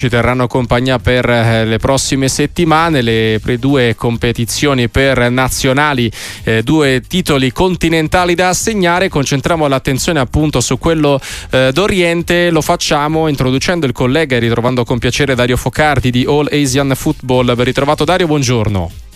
ci 0.00 0.08
terranno 0.08 0.46
compagnia 0.46 1.00
per 1.00 1.28
eh, 1.28 1.64
le 1.64 1.78
prossime 1.78 2.28
settimane, 2.28 3.02
le 3.02 3.40
due 3.58 3.96
competizioni 3.96 4.88
per 4.88 5.28
nazionali, 5.28 6.08
eh, 6.44 6.62
due 6.62 7.02
titoli 7.04 7.50
continentali 7.50 8.36
da 8.36 8.50
assegnare. 8.50 9.08
Concentriamo 9.08 9.66
l'attenzione 9.66 10.20
appunto 10.20 10.60
su 10.60 10.78
quello 10.78 11.20
eh, 11.50 11.72
d'Oriente. 11.72 12.50
Lo 12.50 12.60
facciamo 12.60 13.26
introducendo 13.26 13.86
il 13.86 13.92
collega 13.92 14.36
e 14.36 14.38
ritrovando 14.38 14.84
con 14.84 15.00
piacere 15.00 15.34
Dario 15.34 15.56
Focardi 15.56 16.12
di 16.12 16.24
All 16.28 16.46
Asian 16.48 16.92
Football. 16.94 17.56
Ben 17.56 17.64
ritrovato 17.64 18.04
Dario, 18.04 18.28
buongiorno. 18.28 19.07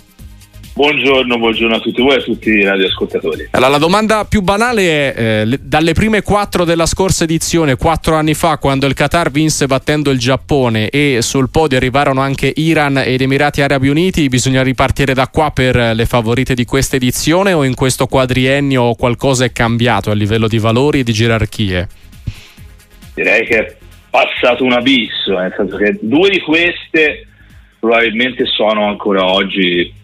Buongiorno, 0.74 1.36
buongiorno, 1.36 1.76
a 1.76 1.80
tutti 1.80 2.00
voi 2.00 2.14
e 2.14 2.18
a 2.20 2.22
tutti 2.22 2.48
i 2.48 2.64
radioascoltatori. 2.64 3.48
Allora, 3.50 3.72
la 3.72 3.78
domanda 3.78 4.24
più 4.24 4.40
banale 4.40 5.12
è: 5.12 5.42
eh, 5.42 5.58
dalle 5.60 5.92
prime 5.92 6.22
quattro 6.22 6.64
della 6.64 6.86
scorsa 6.86 7.24
edizione, 7.24 7.76
quattro 7.76 8.14
anni 8.14 8.32
fa, 8.32 8.56
quando 8.56 8.86
il 8.86 8.94
Qatar 8.94 9.30
vinse 9.30 9.66
battendo 9.66 10.10
il 10.10 10.18
Giappone 10.18 10.88
e 10.88 11.18
sul 11.20 11.50
podio 11.50 11.76
arrivarono 11.76 12.22
anche 12.22 12.50
Iran 12.56 12.96
ed 13.04 13.20
Emirati 13.20 13.60
Arabi 13.60 13.88
Uniti, 13.88 14.28
bisogna 14.28 14.62
ripartire 14.62 15.12
da 15.12 15.28
qua 15.28 15.50
per 15.50 15.76
le 15.76 16.06
favorite 16.06 16.54
di 16.54 16.64
questa 16.64 16.96
edizione 16.96 17.52
o 17.52 17.64
in 17.64 17.74
questo 17.74 18.06
quadriennio 18.06 18.94
qualcosa 18.94 19.44
è 19.44 19.52
cambiato 19.52 20.10
a 20.10 20.14
livello 20.14 20.48
di 20.48 20.58
valori 20.58 21.00
e 21.00 21.02
di 21.02 21.12
gerarchie? 21.12 21.88
Direi 23.14 23.44
che 23.44 23.58
è 23.58 23.76
passato 24.08 24.64
un 24.64 24.72
abisso, 24.72 25.38
nel 25.38 25.52
senso 25.54 25.76
che 25.76 25.98
due 26.00 26.30
di 26.30 26.40
queste 26.40 27.26
probabilmente 27.78 28.46
sono 28.46 28.88
ancora 28.88 29.26
oggi 29.26 30.00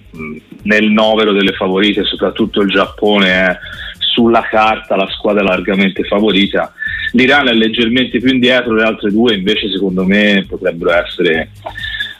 nel 0.62 0.90
novero 0.90 1.32
delle 1.32 1.52
favorite, 1.52 2.04
soprattutto 2.04 2.60
il 2.60 2.70
Giappone 2.70 3.28
è 3.28 3.58
sulla 3.98 4.42
carta 4.42 4.96
la 4.96 5.08
squadra 5.10 5.42
largamente 5.42 6.02
favorita. 6.04 6.72
L'Iran 7.12 7.48
è 7.48 7.52
leggermente 7.52 8.18
più 8.18 8.32
indietro, 8.32 8.74
le 8.74 8.82
altre 8.82 9.10
due 9.10 9.34
invece 9.34 9.70
secondo 9.70 10.04
me 10.04 10.44
potrebbero 10.46 10.92
essere, 10.92 11.50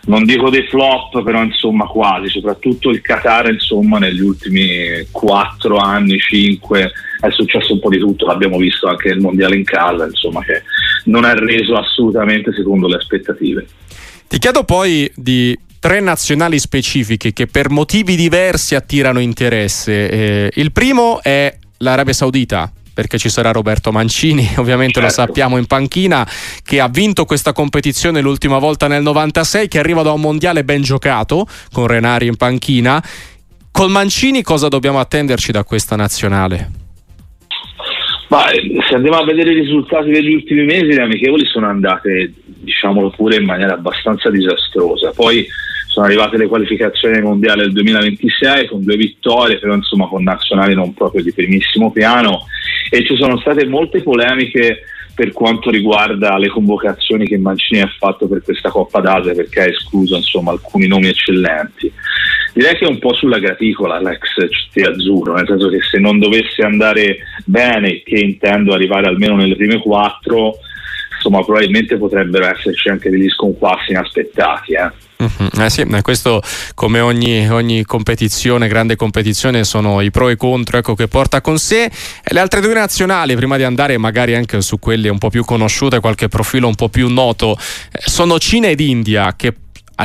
non 0.07 0.25
dico 0.25 0.49
dei 0.49 0.67
flop, 0.67 1.23
però 1.23 1.43
insomma 1.43 1.87
quasi, 1.87 2.29
soprattutto 2.29 2.91
il 2.91 3.01
Qatar 3.01 3.51
insomma 3.51 3.99
negli 3.99 4.21
ultimi 4.21 5.07
4 5.11 5.77
anni, 5.77 6.19
5 6.19 6.93
è 7.21 7.31
successo 7.31 7.73
un 7.73 7.81
po' 7.81 7.91
di 7.91 7.99
tutto, 7.99 8.27
l'abbiamo 8.27 8.57
visto 8.59 8.87
anche 8.87 9.09
nel 9.09 9.21
mondiale 9.21 9.57
in 9.57 9.65
casa, 9.65 10.07
insomma 10.07 10.43
che 10.43 10.63
non 11.05 11.25
è 11.25 11.35
reso 11.35 11.75
assolutamente 11.75 12.53
secondo 12.55 12.87
le 12.87 12.97
aspettative. 12.97 13.67
Ti 14.29 14.39
chiedo 14.39 14.63
poi 14.65 15.11
di 15.15 15.59
tre 15.79 16.01
nazionali 16.01 16.59
specifiche 16.59 17.33
che 17.33 17.47
per 17.47 17.71
motivi 17.71 18.17
diversi 18.17 18.75
attirano 18.75 19.21
interesse. 19.21 20.11
Eh, 20.11 20.51
il 20.55 20.73
primo 20.73 21.23
è 21.23 21.57
l'Arabia 21.79 22.13
Saudita, 22.13 22.73
perché 22.93 23.17
ci 23.17 23.29
sarà 23.29 23.53
Roberto 23.53 23.93
Mancini, 23.93 24.49
ovviamente 24.59 25.01
certo. 25.01 25.21
lo 25.21 25.27
sappiamo 25.27 25.57
in 25.57 25.67
panchina, 25.67 26.27
che 26.65 26.81
ha 26.81 26.89
vinto 26.89 27.25
questa 27.25 27.53
competizione 27.53 28.21
l'ultima 28.21 28.59
volta 28.59 28.89
nel 28.89 29.03
96, 29.03 29.69
che 29.69 29.79
arriva 29.79 30.03
da 30.03 30.13
un 30.13 30.21
mondiale 30.21 30.65
ben 30.65 30.83
giocato 30.83 31.47
con 31.73 31.87
Renari 31.87 32.27
in 32.27 32.37
panchina. 32.37 33.03
Col 33.71 33.91
Mancini 33.91 34.43
cosa 34.43 34.67
dobbiamo 34.67 34.99
attenderci 34.99 35.53
da 35.53 35.63
questa 35.63 35.95
nazionale? 35.95 36.71
Ma 38.29 38.51
eh, 38.51 38.61
se 38.89 38.95
andiamo 38.95 39.19
a 39.19 39.25
vedere 39.25 39.53
i 39.53 39.61
risultati 39.61 40.11
degli 40.11 40.35
ultimi 40.35 40.65
mesi, 40.65 40.93
le 40.93 41.03
amichevoli 41.03 41.47
sono 41.47 41.69
andate, 41.69 42.33
diciamolo 42.69 43.11
pure, 43.11 43.37
in 43.37 43.45
maniera 43.45 43.75
abbastanza 43.75 44.31
disastrosa. 44.31 45.13
Poi 45.13 45.47
sono 45.89 46.07
arrivate 46.07 46.37
le 46.37 46.47
qualificazioni 46.47 47.21
mondiali 47.21 47.63
del 47.63 47.73
2026 47.73 48.69
con 48.69 48.85
due 48.85 48.97
vittorie, 48.97 49.59
però 49.59 49.75
insomma 49.75 50.07
con 50.07 50.23
nazionali 50.23 50.75
non 50.75 50.95
proprio 50.95 51.23
di 51.23 51.33
primissimo 51.33 51.91
piano 51.91 52.45
e 52.91 53.05
ci 53.05 53.17
sono 53.17 53.39
state 53.39 53.67
molte 53.67 54.03
polemiche 54.03 54.83
per 55.15 55.33
quanto 55.33 55.71
riguarda 55.71 56.39
le 56.39 56.49
convocazioni 56.49 57.27
che 57.27 57.39
Mancini 57.39 57.81
ha 57.81 57.93
fatto 57.99 58.29
per 58.29 58.41
questa 58.43 58.71
Coppa 58.71 59.01
d'Asia 59.01 59.35
perché 59.35 59.61
ha 59.63 59.67
escluso 59.67 60.15
insomma, 60.15 60.53
alcuni 60.53 60.87
nomi 60.87 61.09
eccellenti. 61.09 61.93
Direi 62.55 62.77
che 62.77 62.85
è 62.85 62.89
un 62.89 62.99
po' 62.99 63.15
sulla 63.15 63.39
graticola 63.39 64.01
l'ex 64.01 64.19
CT 64.21 64.87
azzurro, 64.87 65.35
nel 65.35 65.47
senso 65.47 65.69
che 65.69 65.81
se 65.83 65.99
non 65.99 66.21
dovesse 66.21 66.63
andare 66.63 67.19
bene, 67.45 68.03
che 68.05 68.19
intendo 68.19 68.73
arrivare 68.73 69.09
almeno 69.09 69.35
nelle 69.35 69.57
prime 69.57 69.81
quattro, 69.81 70.59
insomma 71.19 71.45
probabilmente 71.45 71.97
potrebbero 71.97 72.47
esserci 72.47 72.89
anche 72.89 73.11
degli 73.11 73.29
sconquassi 73.29 73.91
inaspettati. 73.91 74.73
Eh. 74.73 75.07
Uh-huh. 75.19 75.63
Eh 75.63 75.69
sì, 75.69 75.85
questo 76.01 76.41
come 76.75 77.01
ogni, 77.01 77.49
ogni, 77.51 77.85
competizione, 77.85 78.69
grande 78.69 78.95
competizione, 78.95 79.65
sono 79.65 80.01
i 80.01 80.13
pro 80.13 80.29
e 80.29 80.33
i 80.33 80.37
contro 80.37 80.79
ecco, 80.79 80.95
che 80.95 81.09
porta 81.09 81.41
con 81.41 81.59
sé. 81.59 81.85
E 81.85 82.33
le 82.33 82.39
altre 82.39 82.61
due 82.61 82.75
nazionali, 82.75 83.35
prima 83.35 83.57
di 83.57 83.65
andare 83.65 83.99
magari 83.99 84.37
anche 84.37 84.61
su 84.61 84.79
quelle 84.79 85.09
un 85.09 85.19
po' 85.19 85.29
più 85.29 85.45
conosciute, 85.45 85.99
qualche 85.99 86.29
profilo 86.29 86.69
un 86.69 86.77
po' 86.77 86.89
più 86.89 87.09
noto, 87.09 87.57
eh, 87.91 88.01
sono 88.05 88.39
Cina 88.39 88.69
ed 88.69 88.79
India 88.79 89.35
che 89.37 89.53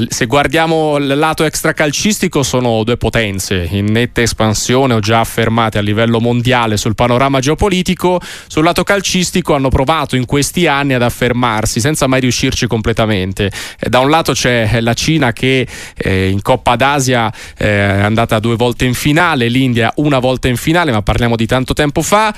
se 0.08 0.26
guardiamo 0.26 0.98
il 0.98 1.06
lato 1.06 1.44
extracalcistico 1.44 2.42
sono 2.42 2.84
due 2.84 2.98
potenze 2.98 3.68
in 3.70 3.92
netta 3.92 4.22
espansione 4.22 4.96
o 4.96 5.00
già 5.00 5.20
affermate 5.20 5.78
a 5.78 5.82
livello 5.82 6.20
mondiale 6.20 6.78
sul 6.78 6.96
panorama 6.96 7.40
geopolitico, 7.40 8.20
sul 8.48 8.64
lato 8.64 8.84
calcistico 8.84 9.54
hanno 9.54 9.70
provato 9.70 10.16
in 10.16 10.26
questi 10.26 10.66
anni 10.66 10.94
ad 10.94 11.04
affermarsi 11.04 11.80
senza 11.80 12.08
mai 12.08 12.22
riuscirci 12.22 12.66
completamente. 12.66 13.52
Eh, 13.80 13.90
da 13.90 14.00
un 14.00 14.10
lato 14.10 14.34
c'è 14.34 14.82
la 14.82 14.96
Cina 14.96 15.32
che 15.32 15.68
eh, 15.96 16.30
in 16.30 16.42
Coppa 16.42 16.76
d'Asia 16.76 17.32
eh, 17.56 17.68
è 17.68 18.02
andata 18.02 18.40
due 18.40 18.56
volte 18.56 18.86
in 18.86 18.96
finale, 18.96 19.48
l'India 19.48 19.92
una 19.98 20.18
volta 20.18 20.48
in 20.48 20.58
finale, 20.58 20.92
ma 20.92 21.04
parliamo 21.04 21.36
di 21.36 21.46
tanto 21.46 21.74
tempo 21.74 22.02
fa. 22.02 22.34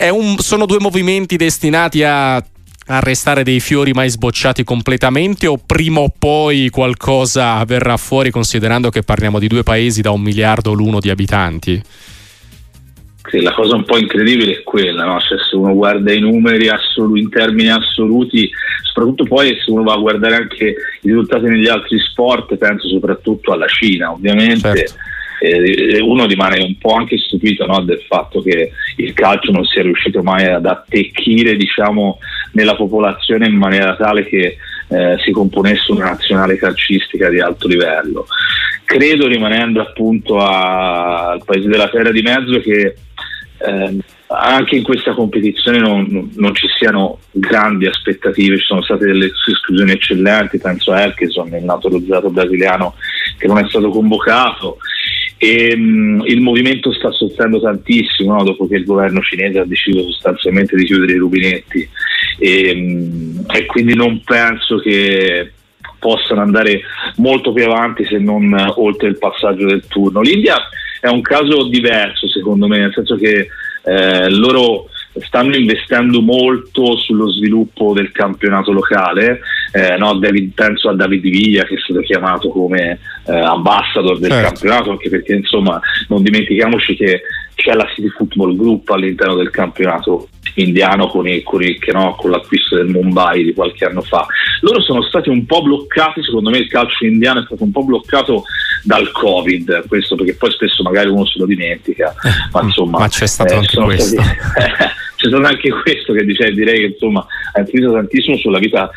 Un, 0.00 0.36
sono 0.38 0.64
due 0.66 0.78
movimenti 0.78 1.36
destinati 1.36 2.04
a 2.04 2.40
a 2.88 3.00
restare 3.00 3.42
dei 3.42 3.60
fiori 3.60 3.92
mai 3.92 4.08
sbocciati 4.08 4.64
completamente 4.64 5.46
o 5.46 5.58
prima 5.64 6.00
o 6.00 6.12
poi 6.16 6.68
qualcosa 6.70 7.62
verrà 7.64 7.96
fuori 7.96 8.30
considerando 8.30 8.90
che 8.90 9.02
parliamo 9.02 9.38
di 9.38 9.46
due 9.46 9.62
paesi 9.62 10.00
da 10.00 10.10
un 10.10 10.22
miliardo 10.22 10.72
l'uno 10.72 10.98
di 10.98 11.10
abitanti? 11.10 11.82
Sì, 13.30 13.42
la 13.42 13.52
cosa 13.52 13.76
un 13.76 13.84
po' 13.84 13.98
incredibile 13.98 14.52
è 14.52 14.62
quella, 14.62 15.04
no? 15.04 15.20
cioè, 15.20 15.36
se 15.38 15.54
uno 15.54 15.74
guarda 15.74 16.12
i 16.12 16.18
numeri 16.18 16.68
assolu- 16.68 17.18
in 17.18 17.28
termini 17.28 17.68
assoluti, 17.68 18.50
soprattutto 18.84 19.24
poi 19.24 19.54
se 19.62 19.70
uno 19.70 19.82
va 19.82 19.92
a 19.92 19.98
guardare 19.98 20.36
anche 20.36 20.64
i 20.64 20.74
risultati 21.08 21.44
negli 21.44 21.68
altri 21.68 21.98
sport, 21.98 22.56
penso 22.56 22.88
soprattutto 22.88 23.52
alla 23.52 23.66
Cina, 23.66 24.12
ovviamente. 24.12 24.74
Certo 24.74 24.94
eh, 25.40 26.00
uno 26.00 26.26
rimane 26.26 26.62
un 26.62 26.76
po' 26.78 26.94
anche 26.94 27.18
stupito 27.18 27.66
no, 27.66 27.80
del 27.82 28.02
fatto 28.06 28.42
che 28.42 28.72
il 28.96 29.12
calcio 29.12 29.52
non 29.52 29.64
sia 29.64 29.82
riuscito 29.82 30.22
mai 30.22 30.46
ad 30.46 30.66
attecchire 30.66 31.56
diciamo, 31.56 32.18
nella 32.52 32.74
popolazione 32.74 33.46
in 33.46 33.56
maniera 33.56 33.96
tale 33.96 34.24
che 34.24 34.56
eh, 34.88 35.16
si 35.24 35.30
componesse 35.30 35.92
una 35.92 36.10
nazionale 36.10 36.56
calcistica 36.56 37.28
di 37.28 37.40
alto 37.40 37.68
livello. 37.68 38.26
Credo 38.84 39.26
rimanendo 39.26 39.80
appunto 39.80 40.38
a, 40.38 41.30
al 41.30 41.44
paese 41.44 41.68
della 41.68 41.88
terra 41.88 42.10
di 42.10 42.22
mezzo 42.22 42.58
che 42.60 42.94
eh, 43.58 43.98
anche 44.30 44.76
in 44.76 44.82
questa 44.82 45.14
competizione 45.14 45.78
non, 45.78 46.30
non, 46.34 46.54
ci 46.54 46.66
siano 46.78 47.18
grandi 47.30 47.86
aspettative, 47.86 48.58
ci 48.58 48.66
sono 48.66 48.82
state 48.82 49.06
delle 49.06 49.26
esclusioni 49.26 49.92
eccellenti, 49.92 50.58
penso 50.58 50.92
a 50.92 51.00
Elkeson, 51.00 51.54
il 51.54 51.64
naturalizzato 51.64 52.28
brasiliano 52.28 52.94
che 53.38 53.46
non 53.46 53.58
è 53.58 53.66
stato 53.68 53.88
convocato, 53.88 54.78
e, 55.38 55.72
um, 55.74 56.22
il 56.26 56.40
movimento 56.40 56.92
sta 56.92 57.10
soffrendo 57.12 57.60
tantissimo 57.60 58.34
no? 58.34 58.44
dopo 58.44 58.66
che 58.66 58.76
il 58.76 58.84
governo 58.84 59.20
cinese 59.20 59.60
ha 59.60 59.64
deciso 59.64 60.02
sostanzialmente 60.02 60.76
di 60.76 60.84
chiudere 60.84 61.12
i 61.12 61.18
rubinetti 61.18 61.88
e, 62.38 62.72
um, 62.74 63.44
e 63.48 63.64
quindi 63.66 63.94
non 63.94 64.20
penso 64.24 64.78
che 64.78 65.52
possano 65.98 66.40
andare 66.40 66.82
molto 67.16 67.52
più 67.52 67.64
avanti 67.64 68.04
se 68.04 68.18
non 68.18 68.52
uh, 68.52 68.80
oltre 68.80 69.08
il 69.08 69.18
passaggio 69.18 69.66
del 69.66 69.84
turno. 69.88 70.20
L'India 70.20 70.56
è 71.00 71.08
un 71.08 71.22
caso 71.22 71.68
diverso 71.68 72.28
secondo 72.28 72.66
me, 72.66 72.78
nel 72.78 72.92
senso 72.92 73.16
che 73.16 73.48
eh, 73.84 74.28
loro 74.30 74.88
stanno 75.26 75.56
investendo 75.56 76.20
molto 76.20 76.96
sullo 76.96 77.30
sviluppo 77.30 77.92
del 77.92 78.12
campionato 78.12 78.72
locale. 78.72 79.40
Eh, 79.72 79.96
no, 79.96 80.14
David, 80.14 80.52
penso 80.54 80.88
a 80.88 80.94
David 80.94 81.22
Viglia 81.22 81.64
che 81.64 81.74
è 81.74 81.78
stato 81.78 82.00
chiamato 82.00 82.48
come 82.50 82.98
eh, 83.26 83.36
ambassador 83.36 84.18
del 84.18 84.30
certo. 84.30 84.48
campionato, 84.48 84.90
anche 84.90 85.08
perché 85.08 85.34
insomma 85.34 85.80
non 86.08 86.22
dimentichiamoci 86.22 86.96
che 86.96 87.22
c'è 87.54 87.74
la 87.74 87.88
City 87.94 88.08
Football 88.08 88.56
Group 88.56 88.88
all'interno 88.90 89.34
del 89.34 89.50
campionato 89.50 90.28
indiano 90.54 91.08
con, 91.08 91.26
il, 91.26 91.42
con, 91.42 91.62
il, 91.62 91.78
no, 91.92 92.14
con, 92.16 92.30
l'acquisto 92.30 92.76
del 92.76 92.86
Mumbai 92.86 93.44
di 93.44 93.52
qualche 93.52 93.84
anno 93.84 94.00
fa. 94.02 94.26
Loro 94.60 94.80
sono 94.80 95.02
stati 95.02 95.28
un 95.28 95.44
po' 95.44 95.62
bloccati, 95.62 96.22
secondo 96.22 96.50
me 96.50 96.58
il 96.58 96.68
calcio 96.68 97.04
indiano 97.04 97.40
è 97.40 97.44
stato 97.44 97.64
un 97.64 97.72
po' 97.72 97.84
bloccato 97.84 98.44
dal 98.84 99.10
Covid, 99.10 99.86
questo 99.88 100.14
perché 100.14 100.34
poi 100.34 100.52
spesso 100.52 100.82
magari 100.82 101.08
uno 101.08 101.26
se 101.26 101.38
lo 101.38 101.46
dimentica, 101.46 102.14
ma 102.52 102.62
insomma... 102.62 102.98
Ma 102.98 103.08
c'è 103.08 103.26
stato 103.26 103.52
eh, 103.52 103.56
anche 103.56 103.76
questo. 103.76 104.22
Stati, 104.22 104.36
c'è 105.18 105.26
stato 105.26 105.42
anche 105.42 105.68
questo 105.68 106.12
che 106.12 106.24
dice, 106.24 106.52
direi 106.52 106.78
che 106.78 106.86
insomma 106.92 107.26
ha 107.52 107.58
influito 107.58 107.92
tantissimo 107.92 108.36
sulla 108.36 108.60
vita 108.60 108.88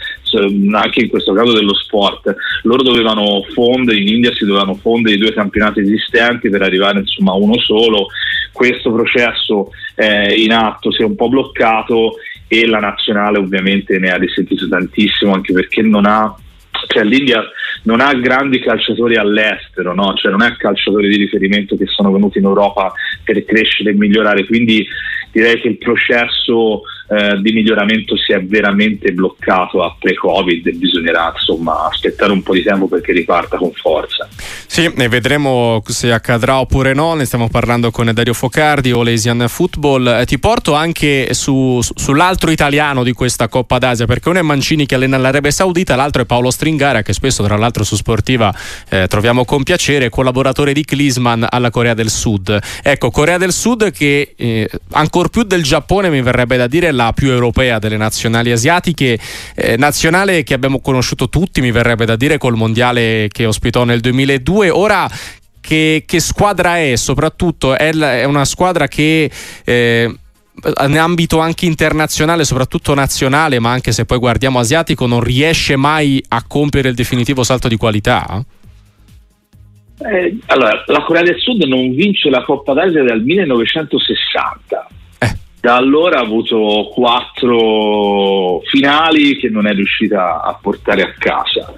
anche 0.71 1.01
in 1.01 1.09
questo 1.09 1.33
caso 1.33 1.53
dello 1.53 1.73
sport. 1.73 2.35
Loro 2.61 2.83
dovevano 2.83 3.41
fondere 3.53 3.97
in 3.97 4.07
India 4.07 4.31
si 4.31 4.45
dovevano 4.45 4.75
fondere 4.75 5.15
i 5.15 5.17
due 5.17 5.33
campionati 5.33 5.79
esistenti 5.79 6.49
per 6.49 6.61
arrivare 6.61 6.99
insomma 6.99 7.31
a 7.31 7.37
uno 7.37 7.57
solo. 7.57 8.05
Questo 8.51 8.91
processo 8.93 9.71
eh, 9.95 10.39
in 10.39 10.53
atto 10.53 10.91
si 10.91 11.01
è 11.01 11.05
un 11.05 11.15
po' 11.15 11.27
bloccato 11.27 12.17
e 12.47 12.67
la 12.67 12.79
nazionale 12.79 13.39
ovviamente 13.39 13.97
ne 13.97 14.11
ha 14.11 14.17
risentito 14.17 14.67
tantissimo 14.67 15.33
anche 15.33 15.53
perché 15.53 15.81
non 15.81 16.05
ha 16.05 16.35
cioè 16.87 17.03
l'India 17.03 17.43
non 17.83 17.99
ha 18.01 18.13
grandi 18.13 18.59
calciatori 18.59 19.15
all'estero, 19.15 19.93
no? 19.93 20.13
cioè 20.13 20.31
non 20.31 20.41
ha 20.41 20.55
calciatori 20.55 21.09
di 21.09 21.17
riferimento 21.17 21.75
che 21.77 21.85
sono 21.87 22.11
venuti 22.11 22.37
in 22.37 22.45
Europa 22.45 22.93
per 23.23 23.43
crescere 23.45 23.91
e 23.91 23.93
migliorare, 23.93 24.45
quindi 24.45 24.85
direi 25.31 25.59
che 25.61 25.69
il 25.69 25.77
processo 25.77 26.81
eh, 27.11 27.41
di 27.41 27.51
miglioramento 27.51 28.15
si 28.15 28.31
è 28.31 28.41
veramente 28.41 29.11
bloccato 29.11 29.83
a 29.83 29.93
pre-Covid 29.99 30.65
e 30.67 30.71
bisognerà 30.71 31.33
insomma 31.33 31.87
aspettare 31.89 32.31
un 32.31 32.41
po' 32.41 32.53
di 32.53 32.63
tempo 32.63 32.87
perché 32.87 33.11
riparta 33.11 33.57
con 33.57 33.71
forza. 33.73 34.29
Sì, 34.65 34.85
e 34.85 35.07
vedremo 35.09 35.83
se 35.85 36.13
accadrà 36.13 36.59
oppure 36.59 36.93
no, 36.93 37.13
ne 37.15 37.25
stiamo 37.25 37.49
parlando 37.49 37.91
con 37.91 38.09
Dario 38.13 38.33
Focardi, 38.33 38.93
Olesian 38.93 39.43
Football. 39.49 40.19
Eh, 40.21 40.25
ti 40.25 40.39
porto 40.39 40.73
anche 40.73 41.33
su, 41.33 41.81
sull'altro 41.81 42.49
italiano 42.49 43.03
di 43.03 43.11
questa 43.11 43.49
Coppa 43.49 43.77
d'Asia, 43.77 44.05
perché 44.05 44.29
uno 44.29 44.39
è 44.39 44.43
Mancini 44.43 44.85
che 44.85 44.95
allena 44.95 45.17
l'Arabia 45.17 45.51
Saudita, 45.51 45.97
l'altro 45.97 46.21
è 46.21 46.25
Paolo 46.25 46.49
Stringara 46.49 47.01
che 47.01 47.11
spesso 47.11 47.43
tra 47.43 47.57
l'altro 47.57 47.83
su 47.83 47.97
Sportiva 47.97 48.55
eh, 48.87 49.07
troviamo 49.07 49.43
con 49.43 49.63
piacere, 49.63 50.07
collaboratore 50.07 50.71
di 50.71 50.85
Klisman 50.85 51.45
alla 51.49 51.71
Corea 51.71 51.93
del 51.93 52.09
Sud. 52.09 52.57
Ecco, 52.81 53.11
Corea 53.11 53.37
del 53.37 53.51
Sud 53.51 53.91
che 53.91 54.33
eh, 54.37 54.69
ancora 54.91 55.27
più 55.27 55.43
del 55.43 55.63
Giappone 55.63 56.09
mi 56.09 56.21
verrebbe 56.21 56.55
da 56.55 56.67
dire 56.67 56.91
la 57.01 57.13
più 57.13 57.31
europea 57.31 57.79
delle 57.79 57.97
nazionali 57.97 58.51
asiatiche, 58.51 59.17
eh, 59.55 59.77
nazionale 59.77 60.43
che 60.43 60.53
abbiamo 60.53 60.79
conosciuto 60.79 61.29
tutti, 61.29 61.61
mi 61.61 61.71
verrebbe 61.71 62.05
da 62.05 62.15
dire 62.15 62.37
col 62.37 62.55
mondiale 62.55 63.27
che 63.31 63.45
ospitò 63.45 63.83
nel 63.83 63.99
2002. 63.99 64.69
Ora 64.69 65.09
che, 65.59 66.03
che 66.05 66.19
squadra 66.19 66.77
è? 66.77 66.95
Soprattutto 66.95 67.75
è, 67.75 67.91
è 67.91 68.23
una 68.25 68.45
squadra 68.45 68.87
che 68.87 69.29
eh, 69.63 70.15
in 70.63 70.99
ambito 70.99 71.39
anche 71.39 71.65
internazionale, 71.65 72.43
soprattutto 72.43 72.93
nazionale, 72.93 73.59
ma 73.59 73.71
anche 73.71 73.91
se 73.91 74.05
poi 74.05 74.19
guardiamo 74.19 74.59
asiatico, 74.59 75.07
non 75.07 75.21
riesce 75.21 75.75
mai 75.75 76.23
a 76.29 76.43
compiere 76.47 76.89
il 76.89 76.95
definitivo 76.95 77.43
salto 77.43 77.67
di 77.67 77.77
qualità? 77.77 78.43
Eh, 80.03 80.37
allora, 80.47 80.83
la 80.87 81.03
Corea 81.03 81.21
del 81.21 81.39
Sud 81.39 81.61
non 81.63 81.93
vince 81.93 82.29
la 82.29 82.43
Coppa 82.43 82.73
d'Asia 82.73 83.03
dal 83.03 83.21
1960 83.21 84.87
da 85.61 85.75
allora 85.75 86.17
ha 86.17 86.23
avuto 86.23 86.89
quattro 86.91 88.61
finali 88.65 89.37
che 89.37 89.49
non 89.49 89.67
è 89.67 89.73
riuscita 89.73 90.41
a 90.41 90.57
portare 90.59 91.03
a 91.03 91.13
casa. 91.17 91.71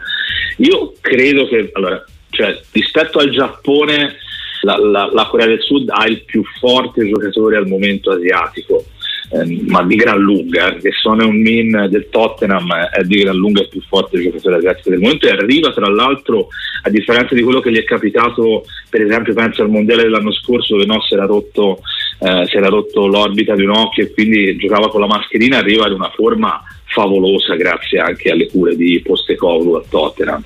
Io 0.57 0.93
credo 1.01 1.45
che 1.47 1.69
allora, 1.73 2.01
cioè, 2.29 2.57
rispetto 2.71 3.19
al 3.19 3.29
Giappone 3.29 4.15
la, 4.61 4.77
la, 4.77 5.09
la, 5.11 5.25
Corea 5.25 5.47
del 5.47 5.61
Sud 5.61 5.89
ha 5.89 6.07
il 6.07 6.23
più 6.23 6.41
forte 6.59 7.05
giocatore 7.05 7.57
al 7.57 7.67
momento 7.67 8.11
asiatico, 8.11 8.85
eh, 9.31 9.61
ma 9.67 9.83
di 9.83 9.95
gran 9.95 10.19
lunga, 10.19 10.71
perché 10.71 10.87
eh, 10.87 10.93
Son 11.01 11.21
un 11.21 11.41
Min 11.41 11.87
del 11.89 12.07
Tottenham 12.09 12.71
è 12.73 13.03
di 13.03 13.21
gran 13.21 13.35
lunga 13.35 13.63
il 13.63 13.67
più 13.67 13.81
forte 13.81 14.21
giocatore 14.21 14.57
asiatico 14.57 14.91
del 14.91 14.99
momento 14.99 15.27
e 15.27 15.31
arriva 15.31 15.73
tra 15.73 15.89
l'altro, 15.89 16.47
a 16.83 16.89
differenza 16.89 17.35
di 17.35 17.41
quello 17.41 17.59
che 17.59 17.71
gli 17.71 17.79
è 17.79 17.83
capitato 17.83 18.63
per 18.89 19.01
esempio 19.01 19.33
penso 19.33 19.63
al 19.63 19.69
mondiale 19.69 20.03
dell'anno 20.03 20.31
scorso 20.31 20.75
dove 20.75 20.85
no, 20.85 21.01
si 21.01 21.15
era 21.15 21.25
rotto 21.25 21.79
eh, 22.23 22.45
si 22.47 22.55
era 22.55 22.69
rotto 22.69 23.05
l'orbita 23.05 23.53
di 23.55 23.63
un 23.63 23.71
occhio 23.71 24.03
e 24.03 24.13
quindi 24.13 24.55
giocava 24.55 24.89
con 24.89 25.01
la 25.01 25.07
mascherina, 25.07 25.57
arriva 25.57 25.87
in 25.87 25.93
una 25.93 26.11
forma 26.15 26.63
favolosa 26.85 27.55
grazie 27.55 27.99
anche 27.99 28.31
alle 28.31 28.47
cure 28.47 28.75
di 28.75 29.01
Postecoglou 29.03 29.73
a 29.73 29.83
Tottenham 29.89 30.43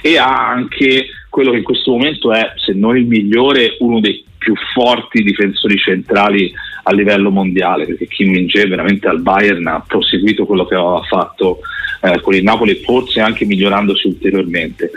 e 0.00 0.16
ha 0.16 0.48
anche 0.48 1.06
quello 1.28 1.50
che 1.50 1.58
in 1.58 1.64
questo 1.64 1.90
momento 1.90 2.32
è, 2.32 2.52
se 2.56 2.72
non 2.72 2.96
il 2.96 3.06
migliore, 3.06 3.76
uno 3.80 4.00
dei 4.00 4.24
più 4.38 4.54
forti 4.72 5.22
difensori 5.22 5.76
centrali 5.76 6.50
a 6.84 6.92
livello 6.94 7.30
mondiale, 7.30 7.84
perché 7.84 8.06
Kim 8.06 8.30
Min-jae 8.30 8.66
veramente 8.66 9.08
al 9.08 9.20
Bayern 9.20 9.66
ha 9.66 9.84
proseguito 9.86 10.46
quello 10.46 10.64
che 10.64 10.74
aveva 10.74 11.02
fatto 11.02 11.58
eh, 12.00 12.20
con 12.20 12.34
il 12.34 12.42
Napoli, 12.42 12.76
forse 12.76 13.20
anche 13.20 13.44
migliorandosi 13.44 14.06
ulteriormente. 14.06 14.90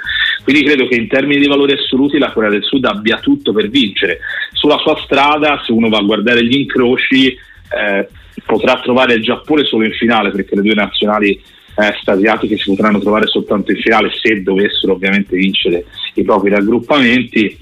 Quindi 0.43 0.63
credo 0.63 0.87
che 0.87 0.95
in 0.95 1.07
termini 1.07 1.39
di 1.39 1.47
valori 1.47 1.73
assoluti 1.73 2.17
la 2.17 2.31
Corea 2.31 2.49
del 2.49 2.63
Sud 2.63 2.85
abbia 2.85 3.19
tutto 3.19 3.53
per 3.53 3.69
vincere. 3.69 4.19
Sulla 4.53 4.77
sua 4.77 4.99
strada, 5.03 5.61
se 5.65 5.71
uno 5.71 5.89
va 5.89 5.99
a 5.99 6.03
guardare 6.03 6.43
gli 6.45 6.57
incroci, 6.57 7.27
eh, 7.27 8.07
potrà 8.45 8.79
trovare 8.79 9.13
il 9.13 9.23
Giappone 9.23 9.63
solo 9.63 9.85
in 9.85 9.93
finale, 9.93 10.31
perché 10.31 10.55
le 10.55 10.61
due 10.61 10.73
nazionali 10.73 11.41
est 11.75 12.07
asiatiche 12.07 12.57
si 12.57 12.69
potranno 12.69 12.99
trovare 12.99 13.27
soltanto 13.27 13.71
in 13.71 13.77
finale 13.77 14.11
se 14.11 14.41
dovessero 14.41 14.93
ovviamente 14.93 15.35
vincere 15.35 15.85
i 16.15 16.23
propri 16.23 16.49
raggruppamenti 16.49 17.57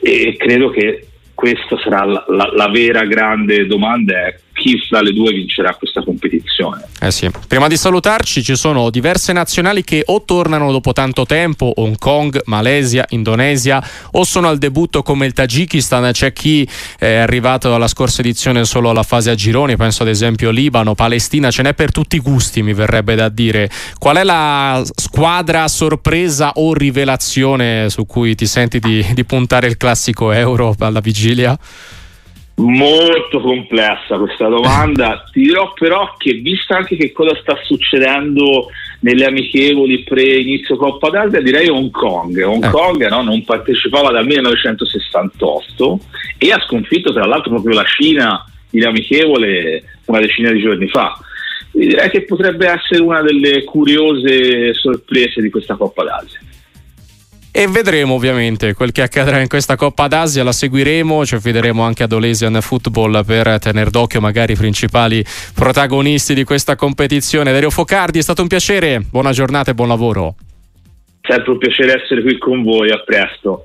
e 0.00 0.34
credo 0.36 0.70
che 0.70 1.08
questa 1.34 1.78
sarà 1.78 2.04
la, 2.04 2.24
la, 2.28 2.50
la 2.54 2.68
vera 2.68 3.04
grande 3.04 3.66
domanda 3.66 4.26
è 4.26 4.38
chi 4.64 4.78
fra 4.88 5.02
le 5.02 5.12
due 5.12 5.30
vincerà 5.30 5.74
questa 5.74 6.02
competizione. 6.02 6.86
Eh 6.98 7.10
sì. 7.10 7.30
Prima 7.46 7.68
di 7.68 7.76
salutarci 7.76 8.42
ci 8.42 8.56
sono 8.56 8.88
diverse 8.88 9.34
nazionali 9.34 9.84
che 9.84 10.02
o 10.06 10.24
tornano 10.24 10.72
dopo 10.72 10.94
tanto 10.94 11.26
tempo, 11.26 11.70
Hong 11.76 11.98
Kong, 11.98 12.40
Malesia, 12.46 13.04
Indonesia, 13.10 13.86
o 14.12 14.24
sono 14.24 14.48
al 14.48 14.56
debutto 14.56 15.02
come 15.02 15.26
il 15.26 15.34
Tagikistan, 15.34 16.12
c'è 16.12 16.32
chi 16.32 16.66
è 16.98 17.16
arrivato 17.16 17.74
alla 17.74 17.88
scorsa 17.88 18.22
edizione 18.22 18.64
solo 18.64 18.88
alla 18.88 19.02
fase 19.02 19.30
a 19.30 19.34
gironi, 19.34 19.76
penso 19.76 20.02
ad 20.02 20.08
esempio 20.08 20.48
Libano, 20.50 20.94
Palestina, 20.94 21.50
ce 21.50 21.62
n'è 21.62 21.74
per 21.74 21.92
tutti 21.92 22.16
i 22.16 22.20
gusti 22.20 22.62
mi 22.62 22.72
verrebbe 22.72 23.14
da 23.14 23.28
dire. 23.28 23.68
Qual 23.98 24.16
è 24.16 24.24
la 24.24 24.82
squadra 24.94 25.68
sorpresa 25.68 26.52
o 26.54 26.72
rivelazione 26.72 27.90
su 27.90 28.06
cui 28.06 28.34
ti 28.34 28.46
senti 28.46 28.78
di, 28.78 29.04
di 29.12 29.24
puntare 29.24 29.66
il 29.66 29.76
classico 29.76 30.32
euro 30.32 30.74
alla 30.78 31.00
vigilia? 31.00 31.58
Molto 32.56 33.40
complessa 33.40 34.16
questa 34.16 34.46
domanda, 34.46 35.24
ti 35.32 35.40
dirò 35.40 35.72
però 35.72 36.14
che 36.16 36.34
vista 36.34 36.76
anche 36.76 36.96
che 36.96 37.10
cosa 37.10 37.36
sta 37.40 37.58
succedendo 37.64 38.68
nelle 39.00 39.24
amichevoli 39.24 40.04
pre-inizio 40.04 40.76
Coppa 40.76 41.10
d'Asia, 41.10 41.40
direi 41.40 41.68
Hong 41.68 41.90
Kong. 41.90 42.40
Hong 42.44 42.64
eh. 42.64 42.70
Kong 42.70 43.08
no, 43.08 43.22
non 43.22 43.44
partecipava 43.44 44.12
dal 44.12 44.24
1968 44.24 45.98
e 46.38 46.52
ha 46.52 46.60
sconfitto 46.60 47.12
tra 47.12 47.26
l'altro 47.26 47.50
proprio 47.50 47.74
la 47.74 47.84
Cina 47.84 48.44
in 48.70 48.86
amichevole 48.86 49.82
una 50.06 50.20
decina 50.20 50.52
di 50.52 50.60
giorni 50.60 50.88
fa. 50.88 51.18
Direi 51.72 52.08
che 52.08 52.22
potrebbe 52.22 52.68
essere 52.68 53.02
una 53.02 53.20
delle 53.20 53.64
curiose 53.64 54.72
sorprese 54.74 55.42
di 55.42 55.50
questa 55.50 55.74
Coppa 55.74 56.04
d'Asia 56.04 56.53
e 57.56 57.68
vedremo 57.68 58.14
ovviamente 58.14 58.74
quel 58.74 58.90
che 58.90 59.02
accadrà 59.02 59.38
in 59.40 59.46
questa 59.46 59.76
Coppa 59.76 60.08
d'Asia, 60.08 60.42
la 60.42 60.50
seguiremo, 60.50 61.24
ci 61.24 61.36
affideremo 61.36 61.84
anche 61.84 62.02
ad 62.02 62.10
Olesian 62.10 62.58
Football 62.60 63.24
per 63.24 63.60
tenere 63.60 63.90
d'occhio 63.90 64.20
magari 64.20 64.54
i 64.54 64.56
principali 64.56 65.24
protagonisti 65.54 66.34
di 66.34 66.42
questa 66.42 66.74
competizione. 66.74 67.52
Dario 67.52 67.70
Focardi, 67.70 68.18
è 68.18 68.22
stato 68.22 68.42
un 68.42 68.48
piacere, 68.48 69.04
buona 69.08 69.30
giornata 69.30 69.70
e 69.70 69.74
buon 69.74 69.86
lavoro. 69.86 70.34
Sempre 71.22 71.52
un 71.52 71.58
piacere 71.58 72.02
essere 72.02 72.22
qui 72.22 72.38
con 72.38 72.64
voi, 72.64 72.90
a 72.90 72.98
presto. 73.04 73.62